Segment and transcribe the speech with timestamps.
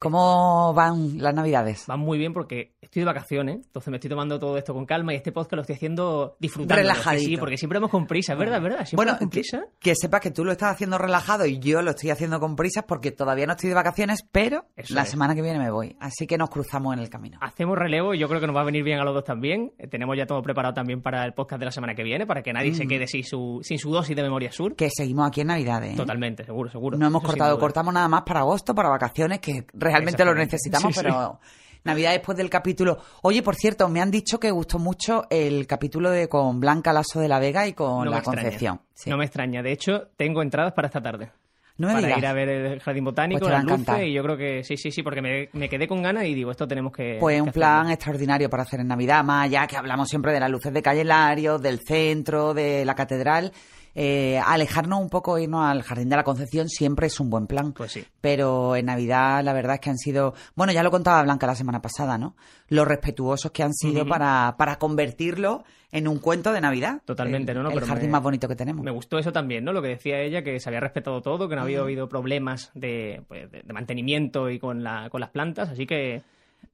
[0.00, 1.84] ¿Cómo van las navidades?
[1.88, 5.12] Van muy bien porque estoy de vacaciones, entonces me estoy tomando todo esto con calma
[5.12, 6.76] y este podcast lo estoy haciendo disfrutando.
[6.80, 7.24] Relajadito.
[7.28, 8.58] Sí, porque siempre vamos con prisa, ¿es verdad?
[8.58, 8.78] ¿Es verdad?
[8.86, 9.64] Siempre Bueno, con prisa.
[9.80, 12.84] que sepas que tú lo estás haciendo relajado y yo lo estoy haciendo con prisas
[12.86, 15.08] porque todavía no estoy de vacaciones, pero Eso la es.
[15.08, 15.96] semana que viene me voy.
[15.98, 17.38] Así que nos cruzamos en el camino.
[17.40, 19.72] Hacemos relevo y yo creo que nos va a venir bien a los dos también.
[19.78, 22.42] Eh, Tenemos ya todo preparado también para el podcast de la semana que viene, para
[22.42, 22.88] que nadie se Mm.
[22.88, 24.76] quede sin su, sin su dosis de memoria sur.
[24.76, 25.94] Que seguimos aquí en Navidades.
[25.94, 25.96] ¿eh?
[25.96, 26.96] Totalmente, seguro, seguro.
[26.96, 30.94] No hemos Eso cortado, cortamos nada más para agosto, para vacaciones, que realmente lo necesitamos,
[30.94, 31.06] Sí, sí.
[31.06, 31.38] pero
[31.84, 32.98] Navidad después del capítulo.
[33.22, 37.20] Oye, por cierto, me han dicho que gustó mucho el capítulo de con Blanca Lasso
[37.20, 38.22] de la Vega y con No la.
[38.22, 38.80] Concepción.
[38.94, 39.08] Sí.
[39.10, 39.62] No me extraña.
[39.62, 41.30] De hecho, tengo entradas para esta tarde.
[41.78, 42.18] No me para digas.
[42.18, 44.90] ir a ver el jardín botánico, Pues las luces y yo creo que sí, sí,
[44.90, 47.48] sí, porque me, me quedé con ganas y digo, esto tenemos que Pues que un
[47.50, 47.60] hacerlo.
[47.60, 50.82] plan extraordinario para hacer en Navidad, más allá que hablamos siempre de las luces de
[50.82, 53.52] Calle Larios, del centro, de la catedral.
[54.00, 57.72] Eh, alejarnos un poco, irnos al Jardín de la Concepción siempre es un buen plan.
[57.72, 58.04] Pues sí.
[58.20, 61.56] Pero en Navidad la verdad es que han sido, bueno, ya lo contaba Blanca la
[61.56, 62.36] semana pasada, ¿no?
[62.68, 67.02] Los respetuosos que han sido para, para convertirlo en un cuento de Navidad.
[67.06, 67.64] Totalmente, El- ¿no?
[67.64, 68.84] no El Pero jardín me- más bonito que tenemos.
[68.84, 69.72] Me gustó eso también, ¿no?
[69.72, 73.22] Lo que decía ella, que se había respetado todo, que no había habido problemas de,
[73.26, 76.22] pues, de mantenimiento y con, la, con las plantas, así que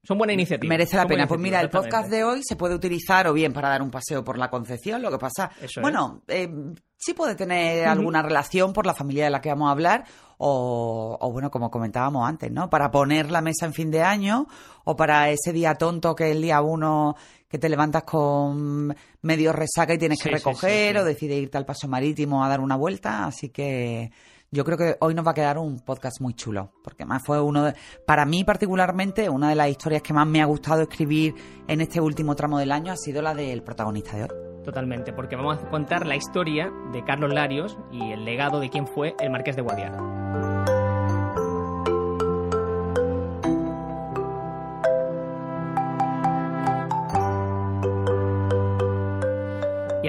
[0.02, 0.68] son buenas iniciativas.
[0.68, 1.26] Merece la pena.
[1.26, 4.22] Pues mira, el podcast de hoy se puede utilizar o bien para dar un paseo
[4.22, 5.82] por la Concepción, lo que pasa, Eso es.
[5.82, 6.48] bueno, eh,
[6.96, 10.04] sí puede tener alguna relación por la familia de la que vamos a hablar
[10.36, 12.68] o, o, bueno, como comentábamos antes, ¿no?
[12.68, 14.46] Para poner la mesa en fin de año
[14.84, 17.16] o para ese día tonto que es el día uno
[17.48, 20.98] que te levantas con medio resaca y tienes que Sí, recoger sí, sí.
[20.98, 24.10] o decides irte al paso marítimo a dar una vuelta, así que
[24.54, 27.40] yo creo que hoy nos va a quedar un podcast muy chulo, porque más fue
[27.40, 27.74] uno de,
[28.06, 31.34] para mí particularmente, una de las historias que más me ha gustado escribir
[31.66, 34.28] en este último tramo del año ha sido la del protagonista de hoy.
[34.64, 38.86] Totalmente, porque vamos a contar la historia de Carlos Larios y el legado de quién
[38.86, 40.43] fue el Marqués de Guadiana.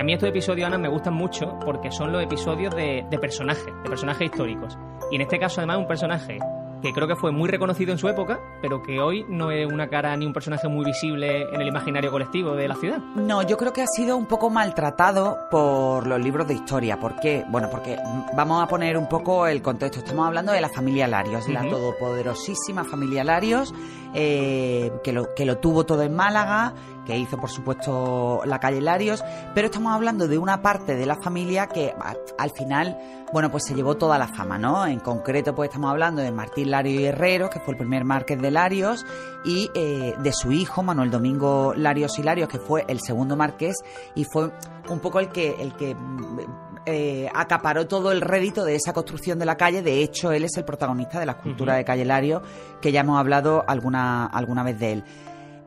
[0.06, 3.90] Mí estos episodios, Ana, me gustan mucho porque son los episodios de, de personajes, de
[3.90, 4.78] personajes históricos.
[5.12, 6.38] Y en este caso, además, un personaje
[6.82, 9.88] que creo que fue muy reconocido en su época, pero que hoy no es una
[9.88, 13.00] cara ni un personaje muy visible en el imaginario colectivo de la ciudad.
[13.16, 17.00] No, yo creo que ha sido un poco maltratado por los libros de historia.
[17.00, 17.44] ¿Por qué?
[17.50, 17.98] Bueno, porque
[18.36, 20.00] vamos a poner un poco el contexto.
[20.00, 21.72] Estamos hablando de la familia Larios, la Ujú.
[21.72, 23.74] todopoderosísima familia Larios,
[24.14, 26.74] eh, que, lo, que lo tuvo todo en Málaga,
[27.06, 29.24] que hizo, por supuesto, la calle Larios,
[29.54, 31.94] pero estamos hablando de una parte de la familia que
[32.38, 32.98] al final,
[33.32, 34.86] bueno, pues se llevó toda la fama, ¿no?
[34.86, 38.42] En concreto, pues estamos hablando de Martín Lario y Herrero, que fue el primer marqués
[38.42, 39.06] de Larios,
[39.44, 43.78] y eh, de su hijo, Manuel Domingo Larios y Larios, que fue el segundo marqués,
[44.16, 44.52] y fue
[44.90, 46.40] un poco el que, el que mm,
[46.88, 49.82] eh, acaparó todo el rédito de esa construcción de la calle.
[49.82, 52.44] De hecho, él es el protagonista de la escultura de Calle Larios,
[52.80, 55.04] que ya hemos hablado alguna, alguna vez de él.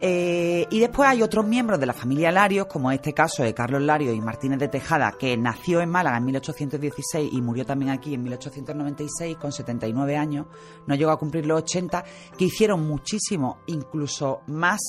[0.01, 3.53] Eh, y después hay otros miembros de la familia Larios, como en este caso de
[3.53, 7.91] Carlos Larios y Martínez de Tejada, que nació en Málaga en 1816 y murió también
[7.91, 10.47] aquí en 1896 con 79 años,
[10.87, 12.05] no llegó a cumplir los 80,
[12.37, 14.81] que hicieron muchísimo, incluso más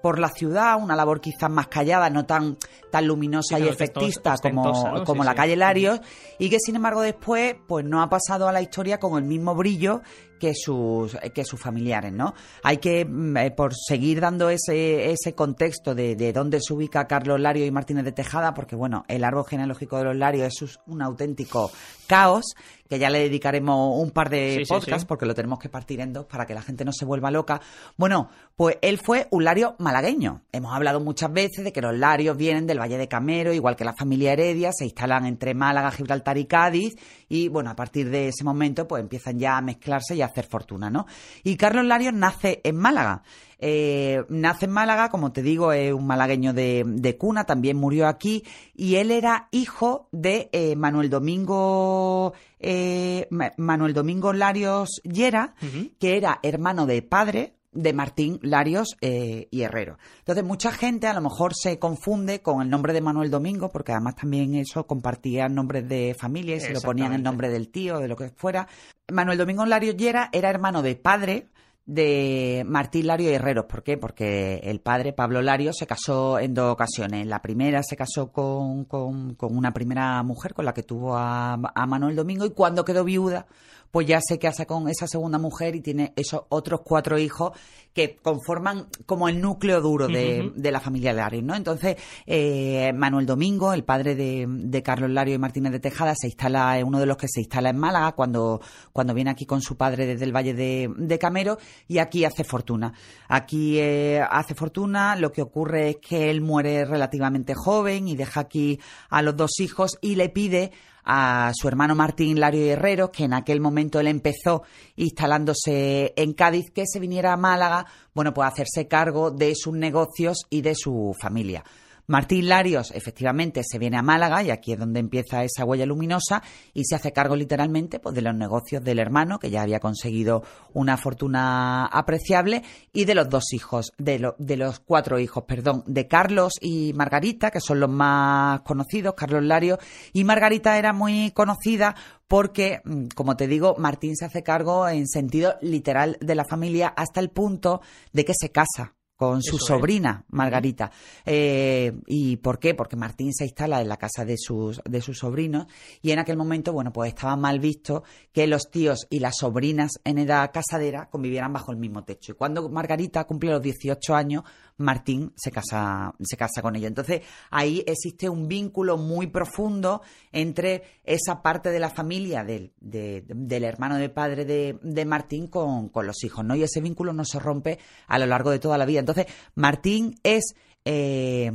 [0.00, 2.56] por la ciudad, una labor quizás más callada, no tan,
[2.92, 5.04] tan luminosa Sí, y efectista como, ¿no?
[5.04, 5.36] como Sí, la sí.
[5.36, 6.00] calle Larios,
[6.38, 9.56] y que sin embargo después pues no ha pasado a la historia con el mismo
[9.56, 10.02] brillo
[10.38, 12.34] que sus, que sus familiares, ¿no?
[12.62, 17.06] Hay que, mm, eh, por seguir dando ese, ese contexto de, de dónde se ubica
[17.06, 20.78] Carlos Lario y Martínez de Tejada, porque bueno, el árbol genealógico de los Larios es
[20.86, 21.70] un auténtico
[22.06, 22.54] caos,
[22.88, 25.06] que ya le dedicaremos un par de Sí, sí, podcasts, sí.
[25.08, 27.60] porque lo tenemos que partir en dos para que la gente no se vuelva loca.
[27.96, 30.42] Bueno, pues él fue un Lario malagueño.
[30.52, 33.84] Hemos hablado muchas veces de que los Larios vienen del Valle de Camero, igual que
[33.84, 36.94] la familia Heredia, se instalan entre Málaga, Gibraltar y Cádiz,
[37.28, 40.44] y bueno, a partir de ese momento pues empiezan ya a mezclarse y a hacer
[40.46, 41.06] fortuna, ¿no?
[41.42, 43.22] Y Carlos Larios nace en Málaga.
[43.58, 48.06] Eh, nace en Málaga, como te digo, es un malagueño de, de cuna, también murió
[48.06, 48.44] aquí,
[48.74, 55.54] y él era hijo de eh, Manuel Domingo eh, Ma- Manuel Domingo Larios Llera,
[55.98, 59.98] que era hermano de padre de Martín Larios eh, y Herrero.
[60.18, 63.92] Entonces, mucha gente a lo mejor se confunde con el nombre de Manuel Domingo, porque
[63.92, 67.98] además también eso compartían nombres de familia y se lo ponían el nombre del tío,
[67.98, 68.66] de lo que fuera.
[69.12, 71.48] Manuel Domingo Larios Llera era hermano de padre
[71.86, 73.66] de Martín Lario y Herreros.
[73.66, 73.96] ¿Por qué?
[73.96, 77.26] Porque el padre, Pablo Lario, se casó en dos ocasiones.
[77.26, 81.86] La primera se casó con, con, una primera mujer con la que tuvo a, a
[81.86, 83.46] Manuel Domingo y cuando quedó viuda,
[83.90, 87.52] pues ya se casa con esa segunda mujer y tiene esos otros cuatro hijos
[87.96, 91.54] que conforman como el núcleo duro de, la familia ¿no?
[91.54, 91.96] Entonces,
[92.26, 96.84] eh, Manuel Domingo, el padre de, Carlos Lario y Martínez de Tejada, se instala, es
[96.84, 98.60] uno de los que se instala en Málaga cuando,
[98.92, 101.56] cuando viene aquí con su padre desde el Valle de, Camero
[101.88, 102.92] y aquí hace fortuna.
[103.28, 108.40] Aquí eh, hace fortuna, lo que ocurre es que él muere relativamente joven y deja
[108.40, 108.78] aquí
[109.08, 110.72] a los dos hijos y le pide
[111.06, 114.64] a su hermano Martín Lario Herrero, que en aquel momento él empezó
[114.96, 119.74] instalándose en Cádiz, que se viniera a Málaga, bueno, pues a hacerse cargo de sus
[119.74, 121.62] negocios y de su familia.
[122.06, 126.42] Martín Larios efectivamente se viene a Málaga y aquí es donde empieza esa huella luminosa
[126.72, 130.42] y se hace cargo literalmente pues, de los negocios del hermano que ya había conseguido
[130.72, 132.62] una fortuna apreciable
[132.92, 137.50] y de los dos hijos, de, de los cuatro hijos, perdón, de Carlos y Margarita,
[137.50, 139.78] que son los más conocidos, Carlos Larios.
[140.12, 141.96] Y Margarita era muy conocida
[142.28, 146.88] porque, mm, como te digo, Martín se hace cargo en sentido literal de la familia
[146.88, 147.80] hasta el punto
[148.12, 150.90] de que se casa con su sobrina Margarita.
[151.24, 152.74] Eh, ¿Y por qué?
[152.74, 155.66] Porque Martín se instala en la casa de sus, de sus sobrinos
[156.02, 159.92] y en aquel momento, bueno, pues estaba mal visto que los tíos y las sobrinas
[160.04, 162.32] en edad casadera convivieran bajo el mismo techo.
[162.32, 164.44] Y cuando Margarita cumple los 18 años,
[164.78, 166.88] Martín se casa, se casa con ella.
[166.88, 170.02] Entonces, ahí existe un vínculo muy profundo
[170.32, 176.24] entre esa parte de la familia del, del hermano de padre de, Martín con, los
[176.24, 176.54] hijos, ¿no?
[176.56, 179.00] Y ese vínculo no se rompe a lo largo de toda la vida.
[179.00, 181.50] Entonces, Martín es eh,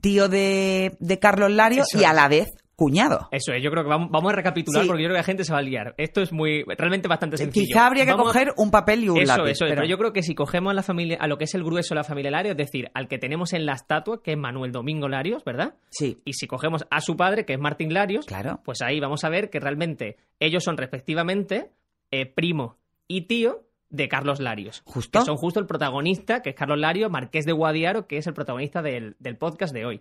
[0.00, 2.48] tío de, de Carlos Lario y a la vez
[2.80, 3.28] cuñado.
[3.30, 5.44] Eso es, yo creo que vamos, vamos a recapitular porque yo creo que la gente
[5.44, 5.94] se va a liar.
[5.98, 7.66] Esto es muy, realmente bastante sencillo.
[7.66, 9.50] Quizá habría que coger un papel y un eso, lápiz.
[9.50, 9.84] Eso, pero...
[9.84, 11.96] yo creo que si cogemos a la familia, a lo que es el grueso de
[11.96, 15.08] la familia Larios, es decir, al que tenemos en la estatua, que es Manuel Domingo
[15.08, 15.74] Larios, ¿verdad?
[15.90, 16.16] Sí.
[16.24, 18.60] Y si cogemos a su padre, que es Martín Larios, claro.
[18.64, 21.72] pues ahí vamos a ver que realmente ellos son respectivamente
[22.10, 22.78] eh, primo
[23.08, 24.80] y tío de Carlos Larios.
[24.86, 25.18] Justo.
[25.18, 28.32] Que son justo el protagonista, que es Carlos Larios, Marqués de Guadiaro, que es el
[28.32, 30.00] protagonista del, del podcast de hoy.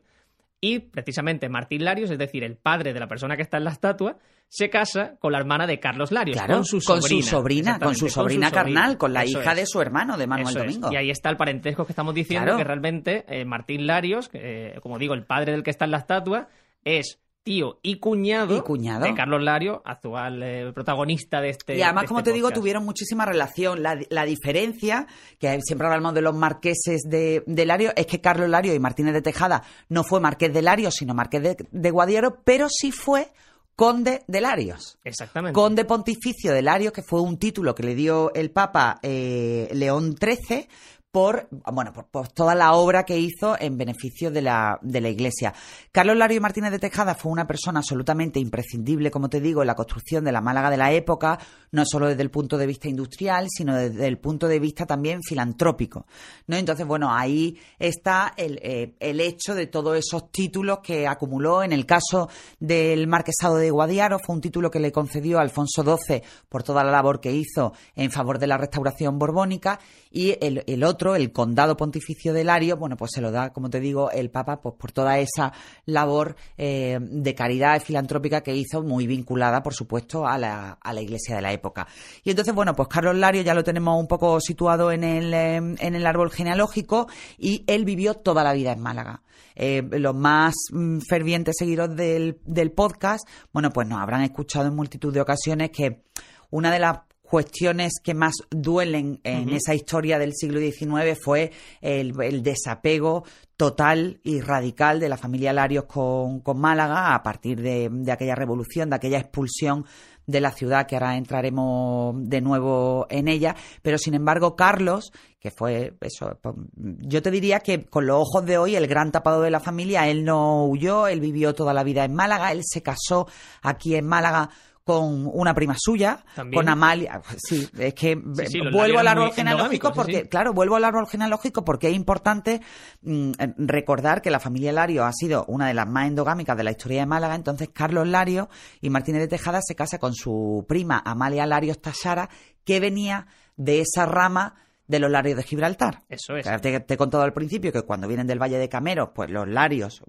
[0.62, 3.72] Y precisamente Martín Larios, es decir, el padre de la persona que está en la
[3.72, 4.18] estatua,
[4.50, 7.00] se casa con la hermana de Carlos Larios, con su sobrina.
[7.00, 10.56] Con su sobrina, con su sobrina carnal, con la hija de su hermano, de Manuel
[10.56, 10.92] Domingo.
[10.92, 14.98] Y ahí está el parentesco que estamos diciendo, que realmente eh, Martín Larios, eh, como
[14.98, 16.50] digo, el padre del que está en la estatua,
[16.84, 17.20] es
[17.50, 21.76] tío y cuñado, de Carlos Lario, actual eh, protagonista de este.
[21.76, 23.82] Y además, como este te digo, tuvieron muchísima relación.
[23.82, 25.08] La, diferencia,
[25.40, 29.24] que siempre hablamos de los marqueses de, Lario, es que Carlos Lario y Martínez de
[29.24, 33.32] Tejada no fue marqués de Lario, sino marqués de, de Guadiaro, pero sí fue
[33.76, 35.00] conde de Larios.
[35.04, 35.56] Exactamente.
[35.56, 40.16] Conde pontificio de Larios, que fue un título que le dio el Papa eh, León
[40.20, 40.68] XIII
[41.12, 45.54] por, bueno, por, toda la obra que hizo en beneficio de la, de la Iglesia.
[45.92, 49.76] Carlos Lario Martínez de Tejada fue una persona absolutamente imprescindible, como te digo, en la
[49.76, 51.40] construcción de la Málaga de la época,
[51.72, 55.22] no solo desde el punto de vista industrial, sino desde el punto de vista también
[55.24, 56.06] filantrópico.
[56.46, 56.58] ¿no?
[56.58, 61.64] Entonces, bueno, ahí está el, eh, el hecho de todos esos títulos que acumuló.
[61.64, 62.30] En el caso
[62.60, 66.92] del Marquesado de Guadiaro, fue un título que le concedió Alfonso XII por toda la
[66.92, 69.80] labor que hizo en favor de la restauración borbónica
[70.12, 73.70] y el, el otro el condado pontificio de Lario, bueno, pues se lo da, como
[73.70, 75.54] te digo, el Papa pues por toda esa
[75.86, 81.02] labor eh, de caridad filantrópica que hizo, muy vinculada, por supuesto, a la, a la
[81.02, 81.88] iglesia de la época.
[82.24, 85.56] Y entonces, bueno, pues Carlos Lario ya lo tenemos un poco situado en el, eh,
[85.56, 89.24] en el árbol genealógico y él vivió toda la vida en Málaga.
[89.56, 94.76] Eh, los más mm, fervientes seguidores del, del podcast, bueno, pues nos habrán escuchado en
[94.76, 96.04] multitud de ocasiones que
[96.50, 102.42] una de las cuestiones que más duelen en esa historia del siglo XIX fue el,
[102.42, 103.24] desapego
[103.56, 108.96] total y radical de la familia Larios con, Málaga a partir de, aquella revolución, de
[108.96, 109.86] aquella expulsión
[110.26, 113.56] de la ciudad, que ahora entraremos de nuevo en ella.
[113.84, 118.46] Pero sin embargo, Carlos, que fue eso, pues, yo te diría que con los ojos
[118.46, 121.84] de hoy, el gran tapado de la familia, él no huyó, él vivió toda la
[121.84, 123.28] vida en Málaga, él se casó
[123.62, 124.50] aquí en Málaga
[124.90, 127.22] con una prima suya, con Amalia.
[127.38, 131.96] Sí, es que vuelvo al árbol genealógico porque, claro, vuelvo al árbol genealógico porque es
[131.96, 132.60] importante
[133.04, 136.72] mm, recordar que la familia Lario ha sido una de las más endogámicas de la
[136.72, 137.36] historia de Málaga.
[137.36, 138.50] Entonces, Carlos Lario
[138.82, 142.28] y Martínez de Tejada se casa con su prima Amalia Larios Tasara,
[142.64, 143.28] que venía
[143.58, 144.56] de esa rama
[144.90, 146.02] de los Larios de Gibraltar.
[146.10, 146.46] Eso es.
[146.62, 149.48] Te, te, he contado al principio que cuando vienen del Valle de Cameros, pues los
[149.48, 150.02] Larios,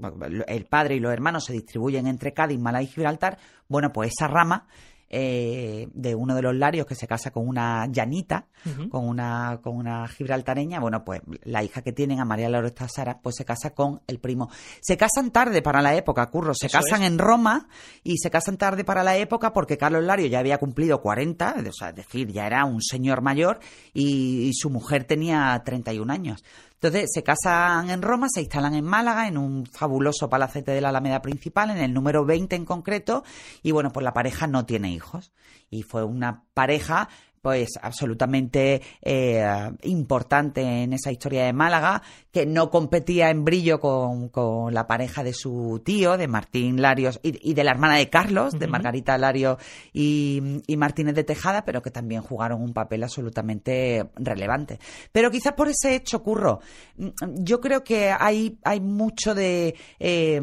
[0.48, 3.38] el padre y los hermanos se distribuyen entre Cádiz, Málaga y Gibraltar.
[3.68, 4.66] Bueno, pues esa rama
[5.12, 8.46] eh, de uno de los Larios que se casa con una llanita,
[8.90, 13.18] con una con una gibraltareña, bueno, pues la hija que tienen, a María Laura Sara,
[13.20, 14.50] pues se casa con el primo.
[14.80, 17.68] Se casan tarde para la época, Curro, se casan en Roma
[18.04, 21.72] y se casan tarde para la época porque Carlos Lario ya había cumplido 40, o
[21.72, 23.58] sea, es decir, ya era un señor mayor
[23.92, 26.44] y, y su mujer tenía 31 años.
[26.82, 30.88] Entonces se casan en Roma, se instalan en Málaga, en un fabuloso palacete de la
[30.88, 33.22] Alameda principal, en el número 20 en concreto,
[33.62, 35.30] y bueno, pues la pareja no tiene hijos.
[35.68, 37.10] Y fue una pareja
[37.42, 39.42] pues absolutamente eh,
[39.82, 45.24] importante en esa historia de Málaga, que no competía en brillo con, con la pareja
[45.24, 49.58] de su tío, de Martín Larios, y, de la hermana de Carlos, de Margarita Lario
[49.92, 54.78] y, y, Martínez de Tejada, pero que también jugaron un papel absolutamente relevante.
[55.12, 56.60] Pero quizás por ese hecho, Curro,
[56.96, 59.74] yo creo que hay, hay mucho de...
[59.98, 60.40] Eh,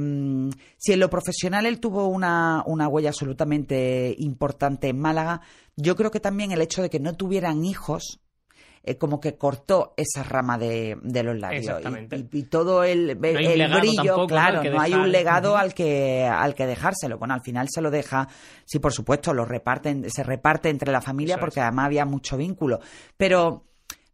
[0.77, 5.41] si en lo profesional él tuvo una, una huella absolutamente importante en Málaga,
[5.77, 8.19] yo creo que también el hecho de que no tuvieran hijos
[8.83, 11.81] eh, como que cortó esa rama de, los labios.
[12.31, 17.17] Y, todo el, brillo, claro, no hay un legado al que al que dejárselo.
[17.17, 18.29] Bueno, al final se lo deja,
[18.65, 22.79] sí, por supuesto, lo reparten, se reparte entre la familia porque además había mucho vínculo.
[23.17, 23.65] Pero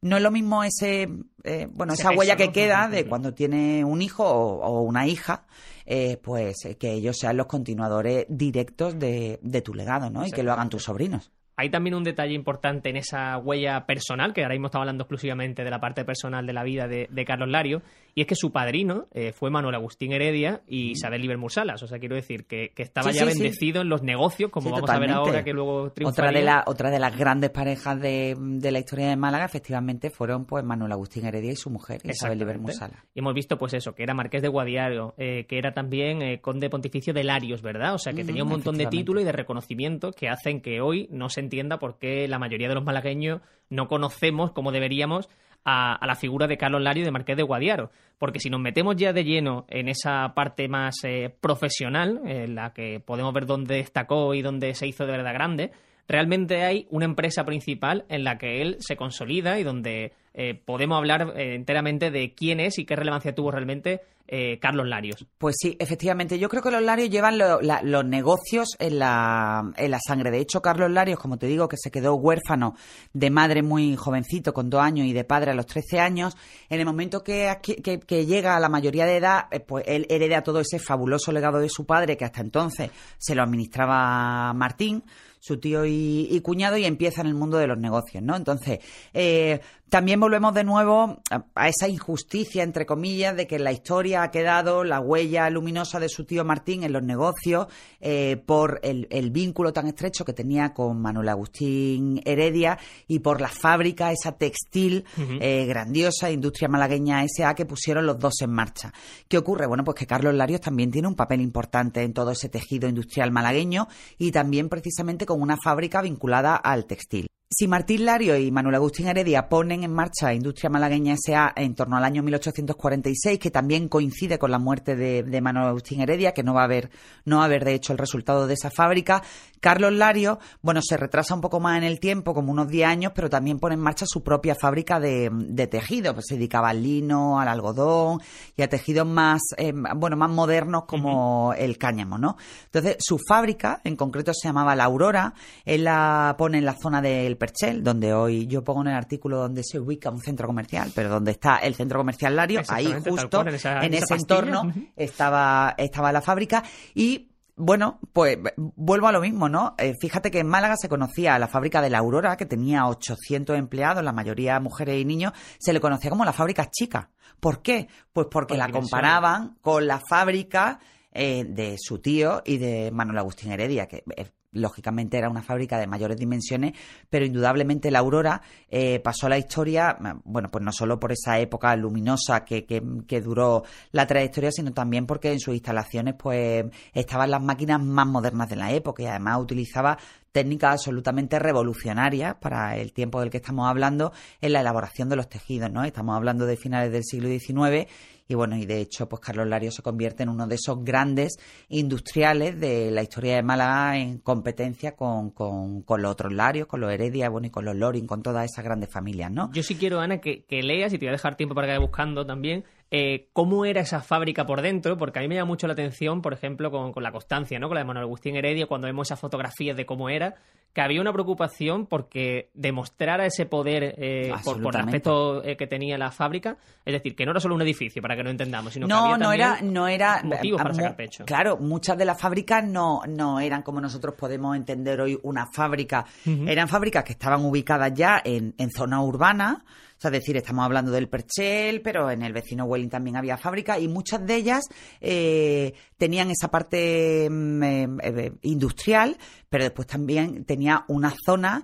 [0.02, 1.08] no es lo mismo ese,
[1.44, 5.46] eh, bueno, esa huella que queda de cuando tiene un hijo o, una hija,
[5.86, 10.26] eh, pues que ellos sean los continuadores directos de, de tu legado, ¿no?
[10.26, 11.32] Y que lo hagan tus sobrinos.
[11.56, 15.64] Hay también un detalle importante en esa huella personal, que ahora mismo estamos hablando exclusivamente
[15.64, 17.84] de la parte personal de la vida de, Carlos Lario,
[18.16, 21.82] y es que su padrino eh, fue Manuel Agustín Heredia y Isabel Liber Mursalas.
[21.82, 25.12] O sea, quiero decir que, estaba ya bendecido en los negocios, como vamos a ver
[25.12, 29.16] ahora que luego Otra de, la, otra de las grandes parejas de, la historia de
[29.16, 33.04] Málaga, efectivamente, fueron pues Manuel Agustín Heredia y su mujer, Isabel Liber Mursalas.
[33.16, 36.40] Y hemos visto pues eso, que era marqués de Guadiaro, eh, que era también eh,
[36.42, 37.96] conde pontificio de Larios, ¿verdad?
[37.96, 41.08] O sea, que tenía un montón de títulos y de reconocimiento que hacen que hoy
[41.12, 45.30] no se entienda por qué la mayoría de los malagueños no conocemos como deberíamos
[45.66, 47.92] a, la figura de Carlos Lario de Marqués de Guadiaro.
[48.18, 52.74] Porque si nos metemos ya de lleno en esa parte más eh, profesional, en la
[52.74, 55.72] que podemos ver dónde destacó y dónde se hizo de verdad grande,
[56.08, 60.98] realmente hay una empresa principal en la que él se consolida y donde eh, podemos
[60.98, 65.28] hablar eh, enteramente de quién es y qué relevancia tuvo realmente eh, Carlos Larios.
[65.38, 66.40] Pues sí, efectivamente.
[66.40, 70.32] Yo creo que los Larios llevan los negocios en la, en la sangre.
[70.32, 72.76] De hecho, Carlos Larios, como te digo, que se quedó huérfano
[73.12, 76.36] de madre muy jovencito, con dos años, y de padre a los trece años,
[76.70, 80.62] en el momento que, que, llega a la mayoría de edad, pues él hereda todo
[80.62, 85.04] ese fabuloso legado de su padre, que hasta entonces se lo administraba Martín
[85.44, 88.38] su tío y, cuñado y empieza en el mundo de los negocios, ¿no?
[88.38, 88.80] Entonces,
[89.14, 89.60] eh,
[89.94, 91.22] también volvemos de nuevo
[91.54, 96.10] a, esa injusticia, entre comillas, de que la historia ha quedado la huella luminosa de
[96.10, 97.68] su tío Martín en los negocios
[98.02, 103.50] eh, por el, vínculo tan estrecho que tenía con Manuel Agustín Heredia y por la
[103.50, 105.06] fábrica, esa textil
[105.40, 108.92] eh, grandiosa, Industria Malagueña S.A., que pusieron los dos en marcha.
[109.28, 109.68] ¿Qué ocurre?
[109.68, 113.32] Bueno, pues que Carlos Larios también tiene un papel importante en todo ese tejido industrial
[113.32, 117.33] malagueño y también precisamente con una fábrica vinculada al textil.
[117.56, 121.54] Si Martín Lario y Manuel Agustín Heredia ponen en marcha Industria Malagueña S.A.
[121.56, 126.32] en torno al año 1846, que también coincide con la muerte de, Manuel Agustín Heredia,
[126.32, 126.90] que no va a haber,
[127.26, 129.22] no va a haber de hecho el resultado de esa fábrica,
[129.60, 133.12] Carlos Lario, bueno, se retrasa un poco más en el tiempo, como unos 10 años,
[133.14, 137.40] pero también pone en marcha su propia fábrica de, tejido, pues se dedicaba al lino,
[137.40, 138.20] al algodón
[138.58, 142.36] y a tejidos más, eh, bueno, más modernos como el cáñamo, ¿no?
[142.66, 145.34] Entonces, su fábrica, en concreto se llamaba La Aurora,
[145.64, 149.38] él la pone en la zona del Perchel, donde hoy yo pongo en el artículo
[149.38, 153.42] donde se ubica un centro comercial, pero donde está el centro comercial Lario, ahí justo
[153.42, 156.64] en, ese entorno estaba, estaba la fábrica
[156.96, 159.76] y bueno, pues vuelvo a lo mismo, ¿no?
[159.78, 163.58] Eh, fíjate que en Málaga se conocía la fábrica de la Aurora, que tenía 800
[163.58, 167.10] empleados, la mayoría mujeres y niños, se le conocía como la fábrica chica.
[167.42, 167.90] ¿Por qué?
[168.14, 170.80] Pues porque la comparaban con la fábrica
[171.12, 174.04] eh, de su tío y de Manuel Agustín Heredia, que
[174.54, 176.74] lógicamente era una fábrica de mayores dimensiones,
[177.10, 181.40] pero indudablemente la Aurora eh, pasó a la historia, bueno, pues no solo por esa
[181.40, 187.32] época luminosa que, que, duró la trayectoria, sino también porque en sus instalaciones pues estaban
[187.32, 189.98] las máquinas más modernas de la época y además utilizaba
[190.32, 195.30] técnicas absolutamente revolucionarias para el tiempo del que estamos hablando en la elaboración de los
[195.30, 195.84] tejidos, ¿no?
[195.84, 197.88] Estamos hablando de finales del siglo XIX
[198.28, 201.38] y bueno, y de hecho, pues Carlos Lario se convierte en uno de esos grandes
[201.70, 206.92] industriales de la historia de Málaga en competencia con, con, los otros Larios, con los
[206.92, 209.52] Heredia, bueno, y con los Loring, con todas esas grandes familias, ¿no?
[209.54, 212.26] Yo sí quiero, Ana, que, leas, y te voy a dejar tiempo para que buscando
[212.26, 212.64] también,
[212.96, 216.22] eh, cómo era esa fábrica por dentro, porque a mí me llama mucho la atención,
[216.22, 217.68] por ejemplo, con, la constancia, ¿no?
[217.68, 220.36] Con la de Manuel Agustín Heredia, cuando vemos esas fotografías de cómo era,
[220.74, 225.66] que había una preocupación porque demostrara ese poder eh, por, por, el aspecto eh, que
[225.66, 228.74] tenía la fábrica, es decir, que no era solo un edificio, para que no entendamos,
[228.74, 231.26] sino no, que había no era, no era motivos para sacar pecho.
[231.26, 236.06] Claro, muchas de las fábricas no, no eran como nosotros podemos entender hoy una fábrica,
[236.46, 239.66] eran fábricas que estaban ubicadas ya en, en zona urbana,
[240.10, 243.88] es decir, estamos hablando del Perchel, pero en el vecino Welling también había fábrica y
[243.88, 244.64] muchas de ellas
[245.02, 249.18] eh, tenían esa parte mm, eh, eh, industrial,
[249.54, 251.64] pero después también tenía una zona,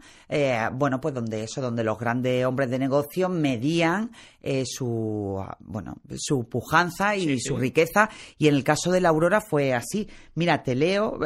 [0.74, 4.12] bueno, pues donde eso, donde los grandes hombres de negocio medían
[4.63, 8.08] su, bueno, su pujanza y su riqueza.
[8.38, 10.08] Y en el caso de la Aurora fue así.
[10.36, 11.17] Mira, te leo,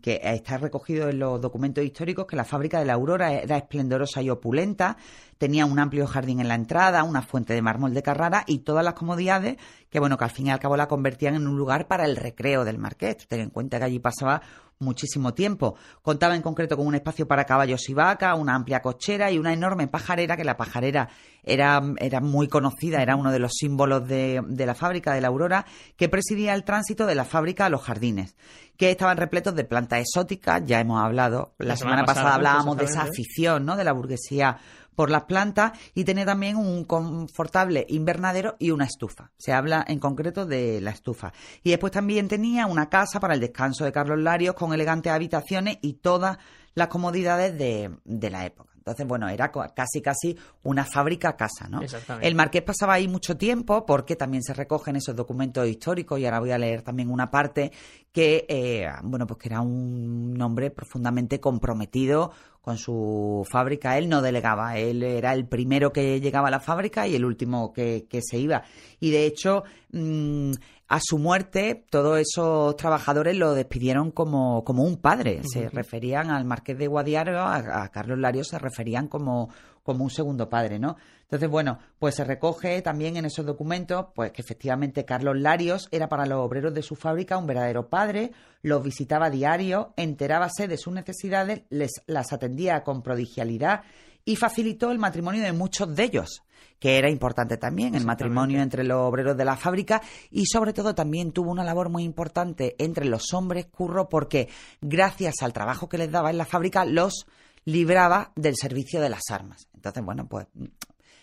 [0.00, 4.22] que está recogido en los documentos históricos, que la fábrica de la Aurora era esplendorosa
[4.22, 4.96] y opulenta
[5.36, 8.84] tenía un amplio jardín en la entrada, una fuente de mármol de Carrara y todas
[8.84, 9.56] las comodidades
[9.88, 12.16] que, bueno, que al fin y al cabo la convertían en un lugar para el
[12.16, 13.26] recreo del marqués.
[13.26, 14.42] Ten en cuenta que allí pasaba
[14.80, 15.76] muchísimo tiempo.
[16.00, 19.52] Contaba en concreto con un espacio para caballos y vacas, una amplia cochera y una
[19.52, 21.10] enorme pajarera, que la pajarera
[21.42, 25.28] era, era muy conocida, era uno de los símbolos de, de, la fábrica de la
[25.28, 28.36] Aurora, que presidía el tránsito de la fábrica a los jardines,
[28.78, 33.02] que estaban repletos de plantas exóticas, ya hemos hablado, la, semana, pasada hablábamos de esa
[33.02, 34.56] afición, ¿no?, de la burguesía
[34.94, 39.30] por las plantas y tenía también un confortable invernadero y una estufa.
[39.38, 41.32] Se habla en concreto de la estufa.
[41.62, 45.78] Y después también tenía una casa para el descanso de Carlos Larios con elegantes habitaciones
[45.82, 46.38] y todas
[46.74, 48.70] las comodidades de, de la época.
[48.80, 51.80] Entonces, bueno, era casi casi una fábrica casa, ¿no?
[52.22, 56.40] El marqués pasaba ahí mucho tiempo porque también se recogen esos documentos históricos y ahora
[56.40, 57.72] voy a leer también una parte
[58.10, 62.32] que, eh, bueno, pues que era un hombre profundamente comprometido
[62.70, 63.98] con su fábrica.
[63.98, 67.72] Él no delegaba, él era el primero que llegaba a la fábrica y el último
[67.72, 68.62] que, se iba.
[69.00, 70.52] Y de hecho, mm,
[70.86, 75.40] a su muerte, todos esos trabajadores lo despidieron como, como un padre.
[75.52, 79.50] Se referían al marqués de Guadiaro, a, Carlos Larios, se referían como,
[79.82, 80.96] como un segundo padre, ¿no?
[81.22, 86.08] Entonces, bueno, pues se recoge también en esos documentos, pues que efectivamente Carlos Larios era
[86.08, 88.32] para los obreros de su fábrica un verdadero padre,
[88.62, 93.82] los visitaba a diario, enterábase de sus necesidades, les las atendía con prodigialidad
[94.24, 96.42] y facilitó el matrimonio de muchos de ellos
[96.80, 100.00] que era importante también, el matrimonio entre los obreros de la fábrica
[100.30, 104.48] y sobre todo también tuvo una labor muy importante entre los hombres curro porque
[104.80, 107.26] gracias al trabajo que les daba en la fábrica los
[107.66, 109.68] libraba del servicio de las armas.
[109.80, 110.46] Entonces, bueno, pues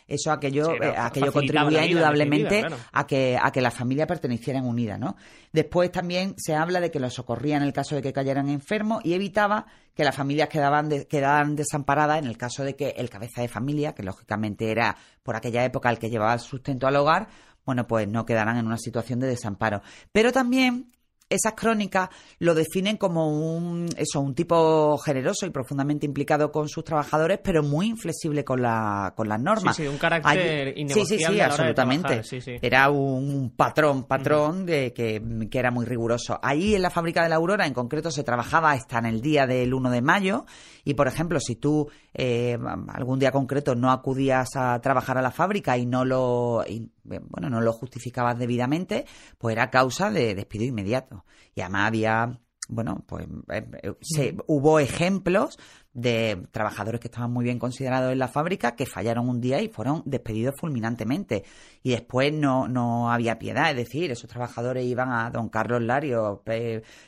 [0.08, 5.16] eso aquello, eh, aquello contribuía indudablemente a que a que las familias pertenecieran unidas, ¿no?
[5.52, 9.04] Después también se habla de que los socorría en el caso de que cayeran enfermos
[9.04, 13.42] y evitaba que las familias quedaban quedaran desamparadas en el caso de que el cabeza
[13.42, 17.28] de familia, que lógicamente era por aquella época el que llevaba el sustento al hogar,
[17.66, 19.82] bueno, pues no quedaran en una situación de desamparo.
[20.14, 20.94] Pero también
[21.30, 22.10] esas crónicas
[22.40, 27.64] lo definen como un, eso, un tipo generoso y profundamente implicado con sus trabajadores, pero
[27.64, 29.76] muy inflexible con, la, con las normas.
[29.76, 32.22] Sí, sí, un carácter Sí, sí, sí, absolutamente.
[32.62, 36.40] Era un patrón, patrón de que, que, era muy riguroso.
[36.42, 39.46] Allí en la fábrica de la Aurora, en concreto, se trabajaba hasta en el día
[39.46, 40.46] del 1 de mayo
[40.84, 45.30] y, por ejemplo, si tú eh, algún día concreto no acudías a trabajar a la
[45.32, 46.66] fábrica y no lo,
[47.04, 49.06] bueno, no lo justificabas debidamente,
[49.38, 51.26] pues era causa de despido inmediato.
[51.54, 55.58] Y además había bueno, pues eh, eh, se, hubo ejemplos
[55.98, 59.68] de trabajadores que estaban muy bien considerados en la fábrica que fallaron un día y
[59.68, 61.44] fueron despedidos fulminantemente.
[61.82, 66.44] Y después no, no había piedad, es decir, esos trabajadores iban a don Carlos Lario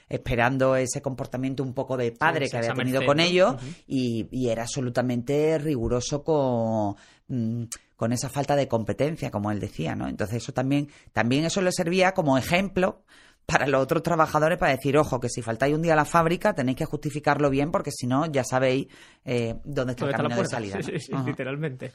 [0.10, 4.64] esperando ese comportamiento un poco de padre que había tenido con ellos y, y, era
[4.64, 6.96] absolutamente riguroso con...
[7.28, 10.08] Mm, con esa falta de competencia, como él decía, ¿no?
[10.08, 13.04] Entonces eso también, también eso le servía como ejemplo
[13.50, 16.54] para los otros trabajadores para decir, ojo, que si faltáis un día a la fábrica
[16.54, 18.88] tenéis que justificarlo bien porque si no ya sabéis
[19.26, 20.82] eh, dónde está el camino de salida.
[20.82, 21.92] Sí, sí, literalmente.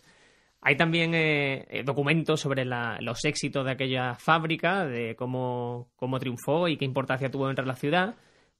[0.60, 6.68] Hay también eh, eh, documentos sobre los éxitos de aquella fábrica, de cómo, cómo triunfó
[6.68, 8.14] y qué importancia tuvo entre la ciudad,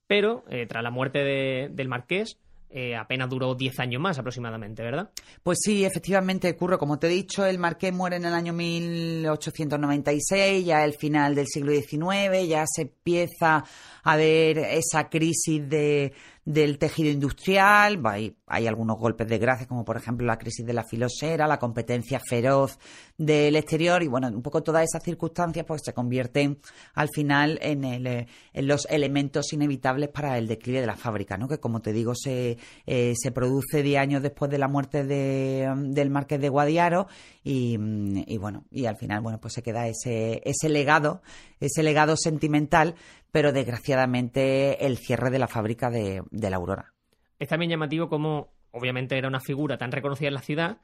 [0.07, 2.39] pero tras la muerte del marqués,
[2.71, 5.11] eh, apenas duró 10 años más aproximadamente, ¿verdad?
[5.43, 6.79] Pues sí, efectivamente, Curro.
[6.79, 11.47] Como te he dicho, el Marqués muere en el año 1896, ya el final del
[11.47, 13.65] siglo XIX, ya se empieza
[14.03, 16.13] a ver esa crisis de,
[16.45, 20.75] del tejido industrial, hay, hay algunos golpes de gracia, como por ejemplo la crisis de
[20.75, 22.79] la filosera, la competencia feroz
[23.17, 26.59] del exterior y bueno, un poco todas esas circunstancias pues se convierten
[26.95, 31.39] al final en, el, eh, en los elementos inevitables para el declive de la fábrica,
[31.39, 31.49] ¿no?
[31.49, 35.73] que como te digo se, eh, se produce 10 años después de la muerte de,
[35.89, 37.07] del marqués de Guadiaro
[37.43, 37.79] y,
[38.27, 41.23] y, bueno, y al final bueno, pues se queda ese, ese legado,
[41.61, 42.97] ese legado sentimental,
[43.35, 46.95] pero desgraciadamente el cierre de la fábrica de, la Aurora.
[47.41, 50.79] Es también llamativo como obviamente era una figura tan reconocida en la ciudad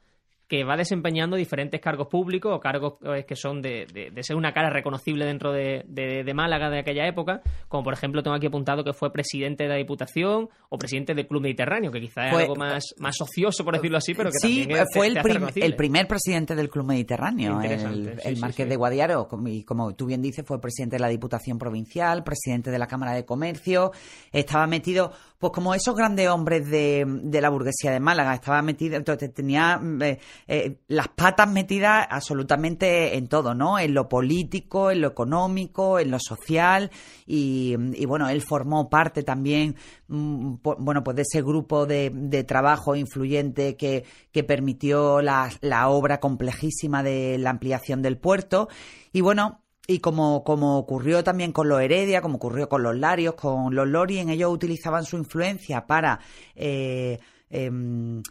[0.51, 3.87] que va desempeñando diferentes cargos públicos o cargos eh, que son de,
[4.19, 8.47] ser una cara reconocible dentro de, Málaga de aquella época, como por ejemplo tengo aquí
[8.47, 12.33] apuntado que fue presidente de la Diputación o presidente del Club Mediterráneo, que quizá es
[12.33, 15.17] algo más, más ocioso, por decirlo así, pero que sí, también fue el,
[15.55, 20.21] el, primer presidente del Club Mediterráneo, el, el Marqués de Guadiaro, y como tú bien
[20.21, 23.93] dices, fue presidente de la Diputación Provincial, presidente de la Cámara de Comercio,
[24.33, 27.03] estaba metido pues como esos grandes hombres de,
[27.41, 33.27] la burguesía de Málaga, estaba metido, entonces tenía eh, eh, las patas metidas absolutamente en
[33.27, 33.79] todo, ¿no?
[33.79, 36.91] En lo político, en lo económico, en lo social,
[37.25, 37.75] y,
[38.05, 39.75] bueno, él formó parte también,
[40.09, 45.89] mm, bueno, pues de ese grupo de, de trabajo influyente que, que permitió la, la
[45.89, 48.69] obra complejísima de la ampliación del puerto,
[49.11, 49.60] y bueno,
[49.91, 53.87] y como, como ocurrió también con los Heredia, como ocurrió con los Larios, con los
[53.87, 56.19] Lorien, ellos utilizaban su influencia para...
[56.55, 58.23] Eh, em,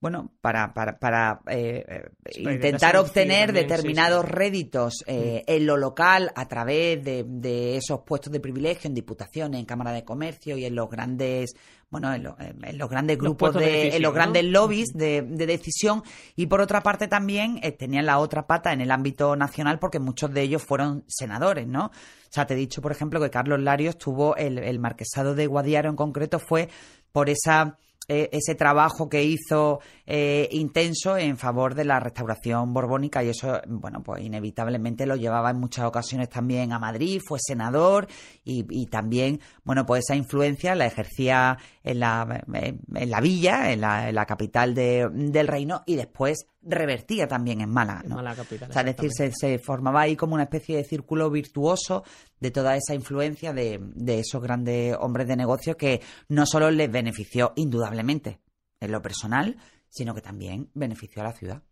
[0.00, 1.84] bueno, para, para, para eh,
[2.24, 5.10] eh, intentar obtener determinados réditos mm.
[5.46, 9.92] en lo local a través de, de, esos puestos de privilegio en diputaciones, en Cámara
[9.92, 11.54] de Comercio y en los grandes
[11.90, 16.02] bueno, en, los grandes grupos, de, en los grandes lobbies de, decisión
[16.36, 19.98] y por otra parte también eh, tenían la otra pata en el ámbito nacional porque
[19.98, 21.86] muchos de ellos fueron senadores, ¿no?
[21.86, 25.46] O sea, te he dicho, por ejemplo, que Carlos Larios tuvo el, el marquesado de
[25.46, 26.68] Guadiaro en concreto fue
[27.10, 33.22] por esa eh, ese trabajo que hizo eh, intenso en favor de la restauración borbónica
[33.22, 38.08] y eso, bueno, pues inevitablemente lo llevaba en muchas ocasiones también a Madrid, fue senador
[38.44, 44.08] y, también, bueno, pues esa influencia la ejercía en la, en la villa, en la,
[44.08, 48.02] en la capital de, del reino y después revertía también en Málaga.
[48.04, 48.16] ¿no?
[48.34, 52.04] capital, o sea, es decir, se, se, formaba ahí como una especie de círculo virtuoso
[52.40, 56.90] de toda esa influencia de, de esos grandes hombres de negocio que no solo les
[56.90, 58.40] benefició indudablemente
[58.80, 59.56] en lo personal,
[59.88, 61.62] sino que también benefició a la ciudad.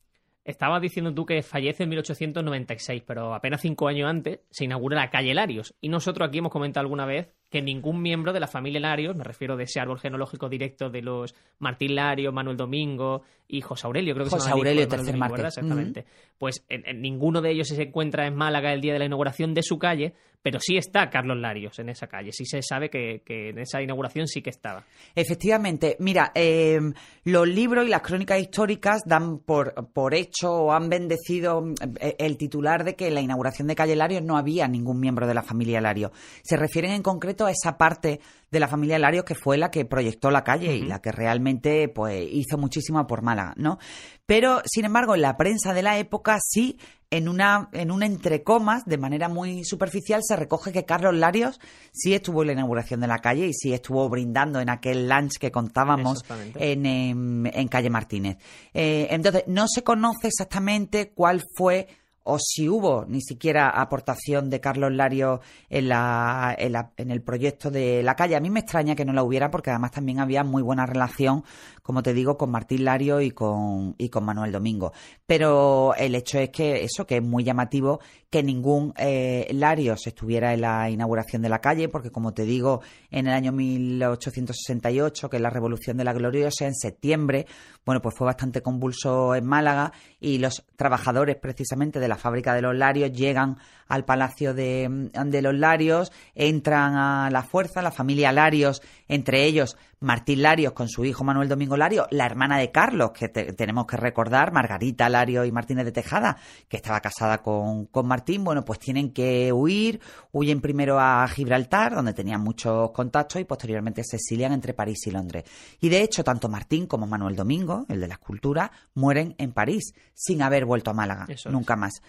[0.46, 5.10] Estabas diciendo tú que fallece en 1896, pero apenas cinco años antes se inaugura la
[5.10, 5.74] calle Larios.
[5.80, 9.24] Y nosotros aquí hemos comentado alguna vez que ningún miembro de la familia Larios, me
[9.24, 14.14] refiero de ese árbol genológico directo de los Martín Larios, Manuel Domingo y José Aurelio,
[14.14, 16.04] creo que José se Aurelio, tercer Exactamente.
[16.38, 19.64] Pues en, ninguno de ellos se encuentra en Málaga el día de la inauguración de
[19.64, 20.14] su calle,
[20.46, 22.30] pero sí está Carlos Larios en esa calle.
[22.30, 24.84] Sí se sabe que, en esa inauguración sí que estaba.
[25.12, 25.96] Efectivamente.
[25.98, 26.78] Mira, eh,
[27.24, 31.64] los libros y las crónicas históricas dan por, por hecho o han bendecido
[31.98, 35.26] eh, el titular de que en la inauguración de calle Larios no había ningún miembro
[35.26, 36.12] de la familia Larios.
[36.44, 38.20] Se refieren en concreto a esa parte
[38.56, 41.88] de la familia Larios que fue la que proyectó la calle y la que realmente
[41.88, 43.78] pues hizo muchísimo por Málaga, ¿no?
[44.24, 46.78] Pero, sin embargo, en la prensa de la época sí,
[47.10, 51.60] en una, en un entre comas, de manera muy superficial, se recoge que Carlos Larios
[51.92, 55.38] sí estuvo en la inauguración de la calle y sí estuvo brindando en aquel lunch
[55.38, 56.24] que contábamos
[56.56, 58.38] en, en, Calle Martínez.
[58.74, 61.86] Eh, entonces, no se conoce exactamente cuál fue
[62.28, 68.02] o si hubo ni siquiera aportación de Carlos Lario en, la, en, el proyecto de
[68.02, 68.34] la calle.
[68.34, 71.44] A mí me extraña que no la hubiera porque además también había muy buena relación,
[71.86, 74.92] como te digo, con Martín Lario y con, y con Manuel Domingo.
[75.24, 80.52] Pero el hecho es que eso, que es muy llamativo que ningún eh, Larios estuviera
[80.52, 85.36] en la inauguración de la calle, porque como te digo, en el año 1868, que
[85.36, 87.46] es la Revolución de la Gloriosa, en septiembre,
[87.84, 92.62] bueno, pues fue bastante convulso en Málaga y los trabajadores precisamente de la fábrica de
[92.62, 98.32] los Larios llegan al Palacio de, de los Larios, entran a la fuerza, la familia
[98.32, 103.12] Larios, entre ellos Martín Larios con su hijo Manuel Domingo Larios, la hermana de Carlos,
[103.12, 106.36] que tenemos que recordar, Margarita Larios y Martínez de Tejada,
[106.68, 110.00] que estaba casada con, con Martín, bueno, pues tienen que huir,
[110.32, 115.10] huyen primero a Gibraltar, donde tenían muchos contactos, y posteriormente se exilian entre París y
[115.10, 115.44] Londres.
[115.80, 119.94] Y de hecho, tanto Martín como Manuel Domingo, el de la escultura, mueren en París,
[120.14, 122.02] sin haber vuelto a Málaga, nunca más.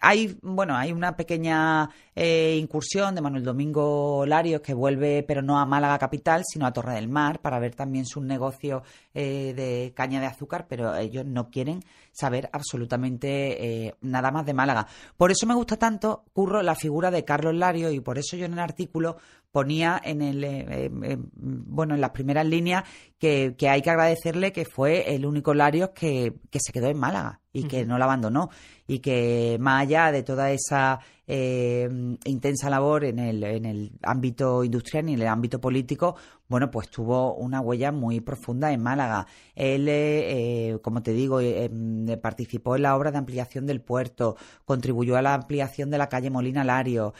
[0.00, 5.58] Hay, bueno, hay una pequeña eh, incursión de Manuel Domingo Larios que vuelve, pero no
[5.58, 8.82] a Málaga capital, sino a Torre del Mar, para ver también sus negocios
[9.12, 14.54] eh, de caña de azúcar, pero ellos no quieren saber absolutamente eh, nada más de
[14.54, 14.86] Málaga.
[15.16, 18.46] Por eso me gusta tanto, Curro, la figura de Carlos Lario y por eso yo
[18.46, 19.18] en el artículo
[19.52, 22.84] ponía en el eh, eh, bueno en las primeras líneas
[23.18, 27.40] que, hay que agradecerle que fue el único Larios que, que se quedó en Málaga
[27.52, 28.50] y que no la abandonó
[28.86, 31.00] y que más allá de toda esa
[31.32, 31.88] eh,
[32.24, 36.16] intensa labor en el, en el ámbito industrial y en el ámbito político,
[36.48, 39.28] bueno, pues tuvo una huella muy profunda en Málaga.
[39.54, 45.16] Él, eh, como te digo, em, participó en la obra de ampliación del puerto, contribuyó
[45.16, 47.14] a la ampliación de la calle Molina Lario,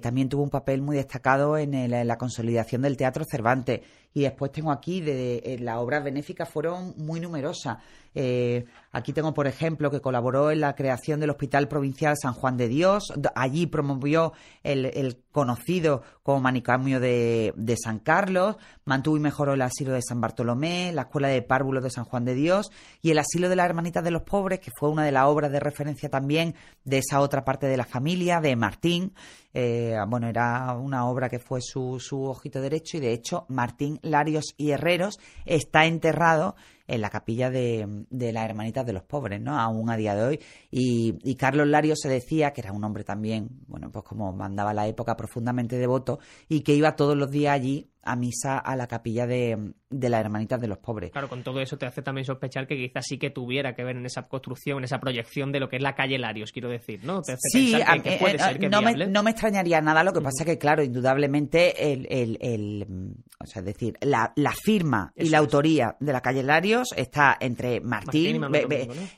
[0.00, 3.80] también tuvo un papel muy destacado en la consolidación del Teatro Cervantes
[4.12, 7.78] y después tengo aquí de, eh, las obras benéficas fueron muy numerosas.
[8.12, 12.56] Eh, aquí tengo, por ejemplo, que colaboró en la creación del Hospital Provincial San Juan
[12.56, 13.12] de Dios.
[13.36, 14.32] Allí promovió
[14.64, 18.56] el, conocido como manicomio de, San Carlos.
[18.84, 22.24] Mantuvo y mejoró el asilo de San Bartolomé, la Escuela de Párvulos de San Juan
[22.24, 25.12] de Dios y el asilo de las Hermanitas de los Pobres, que fue una de
[25.12, 29.12] las obras de referencia también de esa otra parte de la familia, de Martín.
[29.52, 33.98] Eh, bueno, era una obra que fue su, su ojito derecho y de hecho Martín
[34.02, 36.54] Larios y Herreros está enterrado
[36.90, 39.58] en la capilla de, de las Hermanitas de los Pobres, ¿no?
[39.58, 40.40] Aún a día de hoy.
[40.72, 44.74] Y, y, Carlos Larios se decía que era un hombre también, bueno, pues como mandaba
[44.74, 48.86] la época, profundamente devoto y que iba todos los días allí a misa a la
[48.86, 51.10] capilla de, de las hermanitas de los pobres.
[51.10, 53.96] Claro, con todo eso te hace también sospechar que quizás sí que tuviera que ver
[53.96, 57.04] en esa construcción, en esa proyección de lo que es la calle Larios, quiero decir,
[57.04, 57.22] ¿no?
[57.24, 60.58] sí, que, puede ser que no, me, no, me, extrañaría nada, lo que pasa que,
[60.58, 65.96] claro, indudablemente el, el, el o sea, es decir, la, la firma y la autoría
[66.00, 68.42] de la calle Larios está entre Martín,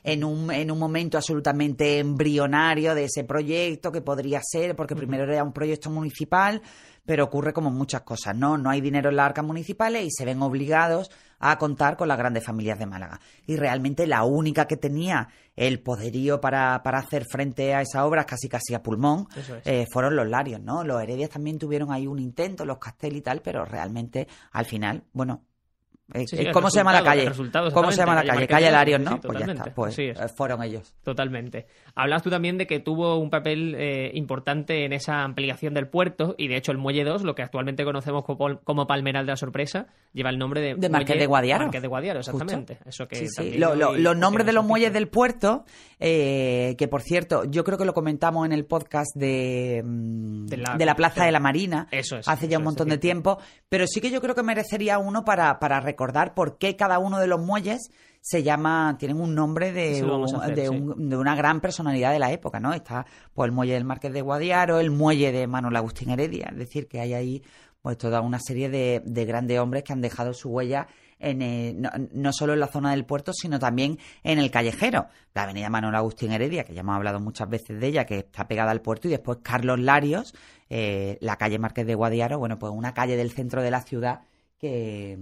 [0.03, 5.23] en, un, en un momento absolutamente embrionario de ese proyecto que podría ser, porque primero
[5.23, 6.61] era un proyecto municipal,
[7.05, 8.57] pero ocurre como muchas cosas, ¿no?
[8.57, 12.17] No hay dinero en las arcas municipales y se ven obligados a contar con las
[12.17, 13.19] grandes familias de Málaga.
[13.45, 18.25] Y realmente la única que tenía el poderío para, para hacer frente a esas obras
[18.25, 19.27] casi casi a pulmón
[19.65, 20.83] eh, fueron los Larios, ¿no?
[20.83, 25.03] Los Heredias también tuvieron ahí un intento, los Castel y tal, pero realmente al final,
[25.11, 25.41] bueno,
[26.13, 27.31] eh, ¿Cómo se llama la calle?
[27.73, 28.47] ¿Cómo se llama la calle?
[28.47, 29.19] Calle Larios, ¿no?
[29.19, 30.93] pues ya está, pues eh, fueron ellos.
[31.03, 31.65] Totalmente.
[31.95, 36.35] Hablas tú también de que tuvo un papel eh, importante en esa ampliación del puerto
[36.37, 39.87] y de hecho el Muelle 2, lo que actualmente conocemos como, Palmeral de la Sorpresa,
[40.13, 40.75] lleva el nombre de...
[40.75, 41.63] De Marqués de Guadiaro.
[41.65, 42.77] Marqués de Guadiaro, exactamente.
[42.85, 45.65] Eso que los nombres de los muelles del puerto,
[45.99, 50.95] que por cierto, yo creo que lo comentamos en el podcast de, mm, de, la,
[50.95, 54.11] Plaza de la Marina, eso es, hace ya un montón de tiempo, pero sí que
[54.11, 57.39] yo creo que merecería uno para, para recordar recordar por qué cada uno de los
[57.39, 57.89] muelles
[58.21, 60.01] se llama, tienen un nombre de,
[60.55, 62.73] de, una gran personalidad de la época, ¿no?
[62.73, 66.57] Está pues, el muelle del Marqués de Guadiaro, el muelle de Manuel Agustín Heredia, es
[66.57, 67.43] decir, que hay ahí
[67.81, 70.87] pues toda una serie de, grandes hombres que han dejado su huella
[71.19, 71.81] en
[72.13, 75.07] no, solo en la zona del puerto, sino también en el callejero.
[75.33, 78.47] La avenida Manuel Agustín Heredia, que ya hemos hablado muchas veces de ella, que está
[78.47, 80.33] pegada al puerto, y después Carlos Larios,
[80.69, 84.21] eh, la calle Marqués de Guadiaro, bueno, pues una calle del centro de la ciudad
[84.57, 85.17] que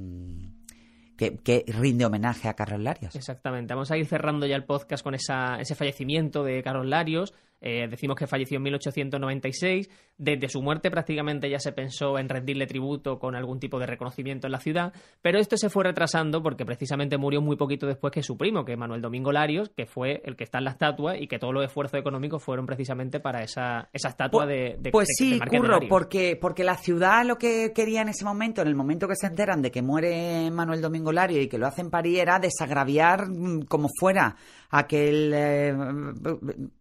[1.29, 3.15] que, rinde homenaje a Carlos Larios.
[3.15, 3.73] Exactamente.
[3.73, 7.33] Vamos a ir cerrando ya el podcast con esa, ese fallecimiento de Carlos Larios.
[7.61, 9.89] Eh, decimos que falleció en 1896.
[10.17, 14.47] Desde su muerte prácticamente ya se pensó en rendirle tributo con algún tipo de reconocimiento
[14.47, 18.23] en la ciudad, pero esto se fue retrasando porque precisamente murió muy poquito después que
[18.23, 21.27] su primo, que Manuel Domingo Larios, que fue el que está en la estatua y
[21.27, 25.39] que todos los esfuerzos económicos fueron precisamente para esa, esa estatua pues, de, Pues sí,
[25.39, 29.15] curro, porque, porque la ciudad lo que quería en ese momento, en el momento que
[29.15, 33.27] se enteran de que muere Manuel Domingo Larios y que lo hacen París, era desagraviar
[33.27, 34.35] mm, como fuera
[34.69, 35.75] aquel eh,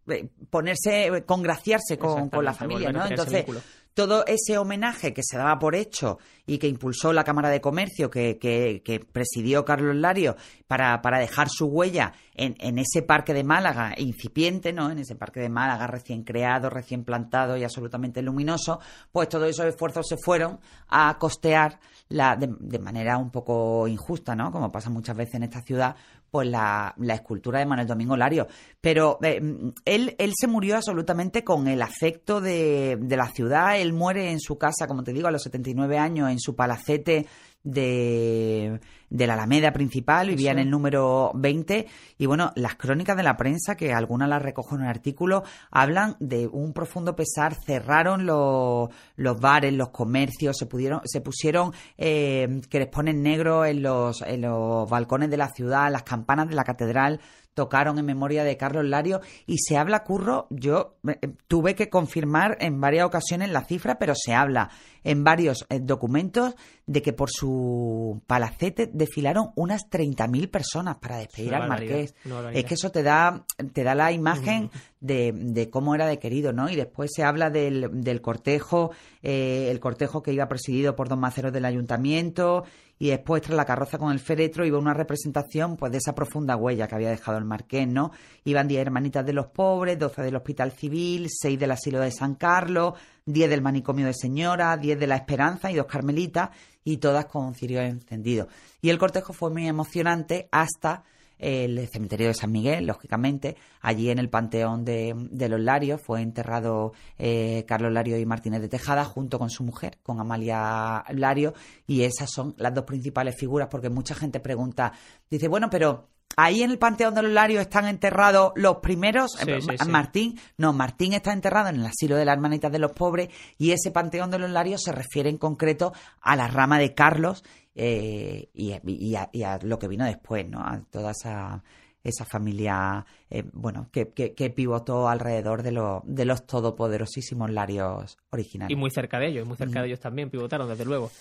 [0.07, 0.29] eh,
[0.73, 3.05] ponerse, congraciarse con, con la familia, ¿no?
[3.05, 3.45] Entonces,
[3.93, 8.09] todo ese homenaje que se daba por hecho y que impulsó la Cámara de Comercio,
[8.09, 10.35] que, que, presidió Carlos Lario,
[10.67, 14.89] para, para dejar su huella en, en, ese parque de Málaga incipiente, ¿no?
[14.89, 18.79] En ese parque de Málaga recién creado, recién plantado y absolutamente luminoso,
[19.11, 24.35] pues todos esos esfuerzos se fueron a costear la, de, de manera un poco injusta,
[24.35, 24.51] ¿no?
[24.51, 25.95] Como pasa muchas veces en esta ciudad,
[26.31, 28.47] pues la, la, escultura de Manuel Domingo Lario.
[28.79, 29.41] Pero eh,
[29.83, 33.77] él, él se murió absolutamente con el afecto de, de la ciudad.
[33.77, 37.27] Él muere en su casa, como te digo, a los 79 años, en su palacete
[37.63, 41.85] de, de la Alameda principal, vivía en el número 20.
[42.17, 46.15] Y bueno, las crónicas de la prensa, que algunas las recojo en un artículo, hablan
[46.19, 47.55] de un profundo pesar.
[47.65, 53.65] Cerraron los, los bares, los comercios, se, pudieron, se pusieron eh, que les ponen negro
[53.65, 57.19] en los, en los balcones de la ciudad, las campanas de la catedral
[57.53, 62.57] tocaron en memoria de Carlos Lario y se habla, Curro, yo eh, tuve que confirmar
[62.59, 64.69] en varias ocasiones la cifra, pero se habla
[65.03, 71.55] en varios eh, documentos de que por su palacete desfilaron unas 30.000 personas para despedir
[71.55, 72.13] al marqués.
[72.53, 76.53] Es que eso te da, te da la imagen de, de, cómo era de querido,
[76.53, 76.69] ¿no?
[76.69, 78.91] Y después se habla del, del cortejo,
[79.23, 82.65] eh, el cortejo que iba presidido por dos maceros del ayuntamiento
[83.01, 86.55] y después tras la carroza con el féretro iba una representación pues de esa profunda
[86.55, 88.11] huella que había dejado el marqués, ¿no?
[88.43, 92.35] Iban 10 hermanitas de los pobres, 12 del Hospital Civil, 6 del Asilo de San
[92.35, 92.93] Carlos,
[93.25, 96.49] 10 del Manicomio de Señora, 10 de la Esperanza y dos carmelitas
[96.83, 98.47] y todas con cirio encendido.
[98.81, 101.03] Y el cortejo fue muy emocionante hasta
[101.41, 103.57] el cementerio de San Miguel, lógicamente.
[103.81, 105.15] Allí en el panteón de,
[105.49, 109.97] los Larios fue enterrado eh, Carlos Lario y Martínez de Tejada junto con su mujer,
[110.03, 111.53] con Amalia Lario,
[111.87, 114.93] y esas son las dos principales figuras porque mucha gente pregunta,
[115.29, 119.37] dice, bueno, pero Ahí en el Panteón de los Larios están enterrados los primeros.
[119.45, 123.29] Eh, Martín, no, Martín está enterrado en el asilo de las hermanitas de los pobres
[123.57, 127.43] y ese Panteón de los Larios se refiere en concreto a la rama de Carlos
[127.75, 130.59] eh, y, a, lo que vino después, ¿no?
[130.59, 131.63] A toda esa,
[132.03, 135.71] esa familia, eh, bueno, que, que, pivotó alrededor de,
[136.03, 138.73] de los todopoderosísimos Larios originales.
[138.73, 141.11] Y muy cerca de ellos, muy cerca de ellos también pivotaron, desde luego.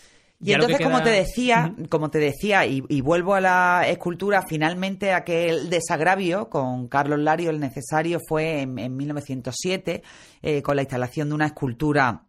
[0.42, 5.68] Y, entonces, como te decía, como te decía, y, vuelvo a la escultura, finalmente aquel
[5.68, 10.02] desagravio con Carlos Lario, el necesario, fue en, 1907,
[10.40, 12.24] eh, con la instalación de una escultura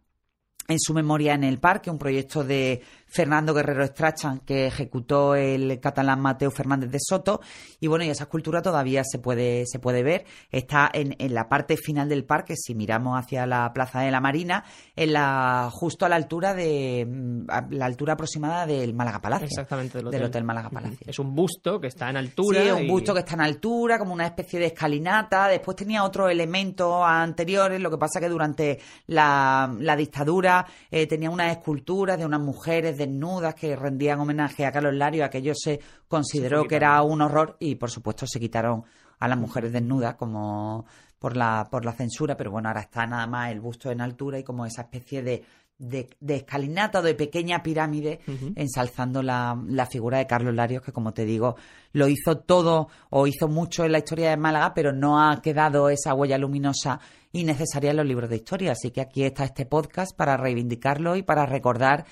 [0.68, 5.78] en su memoria en el parque, un proyecto de Fernando Guerrero Estrachan, que ejecutó el
[5.80, 7.40] catalán Mateo Fernández de Soto.
[7.78, 10.24] Y bueno, y esa escultura todavía se puede, se puede ver.
[10.50, 14.20] Está en, en, la parte final del parque, si miramos hacia la Plaza de la
[14.20, 14.64] Marina,
[14.96, 19.46] en la, justo a la altura de mm, la altura aproximada del Málaga Palacio.
[19.46, 20.98] Exactamente, del Hotel, Málaga Palacio.
[21.06, 22.62] Es un busto que está en altura.
[22.62, 25.48] Sí, un busto que está en altura, como una especie de escalinata.
[25.48, 31.30] Después tenía otro elemento anteriores, lo que pasa que durante la, la dictadura eh, tenía
[31.30, 36.64] unas esculturas de unas mujeres desnudas que rendían homenaje a Carlos Lario, aquello se consideró
[36.64, 38.84] que era un horror y por supuesto se quitaron
[39.18, 40.84] a las mujeres desnudas como
[41.18, 44.40] por la, por la censura, pero bueno, ahora está nada más el busto en altura
[44.40, 45.44] y como esa especie de,
[45.78, 48.20] de, escalinata o de pequeña pirámide
[48.56, 51.56] ensalzando la, la, figura de Carlos Larios, que como te digo,
[51.92, 55.88] lo hizo todo o hizo mucho en la historia de Málaga, pero no ha quedado
[55.88, 56.98] esa huella luminosa
[57.32, 58.72] y necesaria en los libros de historia.
[58.72, 62.04] Así que aquí está este podcast para reivindicarlo y para recordar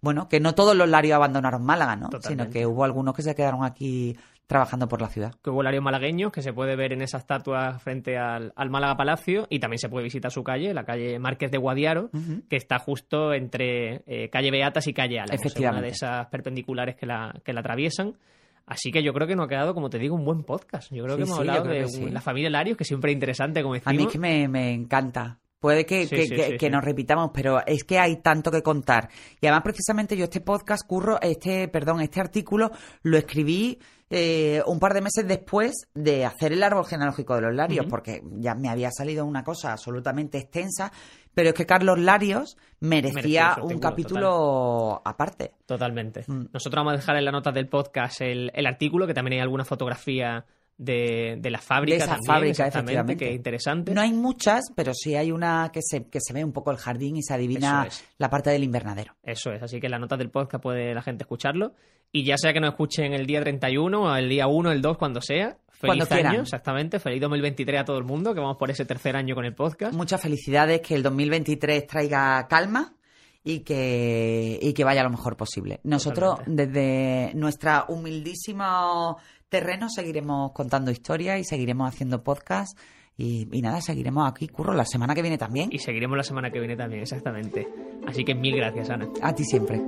[0.00, 2.08] bueno, que no todos los larios abandonaron Málaga, ¿no?
[2.20, 5.34] Sino que hubo algunos que se quedaron aquí trabajando por la ciudad.
[5.42, 9.46] Que hubo larios malagueños que se puede ver en esa estatua frente al, Málaga Palacio
[9.50, 12.10] y también se puede visitar su calle, la calle Márquez de Guadiaro,
[12.48, 15.78] que está justo entre eh, calle Beatas y calle Efectivamente.
[15.78, 18.14] una de esas perpendiculares que la, que la atraviesan.
[18.66, 20.92] Así que yo creo que nos ha quedado, como te digo, un buen podcast.
[20.92, 23.94] Yo creo que hemos hablado de la familia Larios, que siempre es interesante, como decimos.
[23.94, 25.38] A mí que me, me encanta.
[25.58, 26.06] Puede que,
[26.58, 29.08] que, nos repitamos, pero es que hay tanto que contar.
[29.40, 32.70] Y además, precisamente, yo este podcast, curro, este, perdón, este artículo
[33.02, 37.54] lo escribí eh, un par de meses después de hacer el árbol genealógico de los
[37.54, 40.92] Larios, porque ya me había salido una cosa absolutamente extensa,
[41.34, 45.54] pero es que Carlos Larios merecía, un capítulo aparte.
[45.66, 46.24] Totalmente.
[46.26, 46.46] Mm.
[46.52, 49.40] Nosotros vamos a dejar en la nota del podcast el, el artículo, que también hay
[49.40, 50.46] alguna fotografía
[50.78, 51.98] de, de la fábrica.
[51.98, 53.24] De esa fábrica, efectivamente.
[53.24, 53.92] Que es interesante.
[53.92, 56.78] No hay muchas, pero sí hay una que se, que se ve un poco el
[56.78, 59.16] jardín y se adivina la parte del invernadero.
[59.22, 61.74] Eso es, así que la nota del podcast puede la gente escucharlo.
[62.10, 64.96] Y ya sea que nos escuchen el día 31 o el día 1, el 2,
[64.96, 65.58] cuando sea.
[65.68, 66.98] Feliz año, exactamente.
[66.98, 69.94] Feliz 2023 a todo el mundo, que vamos por ese tercer año con el podcast.
[69.94, 72.94] Muchas felicidades, que el 2023 traiga calma
[73.44, 75.80] y que, y que vaya lo mejor posible.
[75.84, 79.16] Nosotros, desde nuestra humildísima
[79.48, 82.78] terreno seguiremos contando historias y seguiremos haciendo podcast.
[83.16, 85.70] Y, nada, seguiremos aquí, Curro, la semana que viene también.
[85.72, 87.66] Y seguiremos la semana que viene también, exactamente.
[88.06, 89.08] Así que mil gracias, Ana.
[89.20, 89.82] A ti siempre.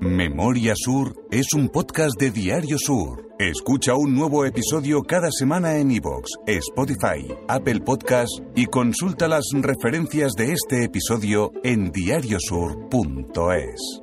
[0.00, 3.28] Memoria Sur es un podcast de Diario Sur.
[3.38, 10.32] Escucha un nuevo episodio cada semana en iVoox, Spotify, Apple Podcast y consulta las referencias
[10.32, 14.00] de este episodio en diariosur.es.